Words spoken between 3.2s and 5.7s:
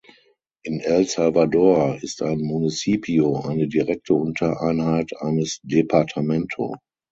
eine direkte Untereinheit eines